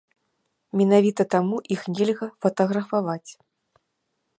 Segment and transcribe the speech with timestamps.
[0.79, 3.27] Менавіта таму іх нельга фатаграфаваць.